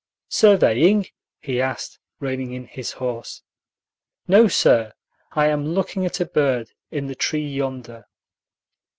"Surveying?" 0.29 1.05
he 1.41 1.61
asked, 1.61 1.99
reining 2.19 2.53
in 2.53 2.65
his 2.65 2.93
horse. 2.93 3.43
"No, 4.27 4.47
sir; 4.47 4.93
I 5.33 5.45
am 5.45 5.63
looking 5.75 6.07
at 6.07 6.19
a 6.19 6.25
bird 6.25 6.71
in 6.89 7.05
the 7.05 7.13
tree 7.13 7.47
yonder." 7.47 8.07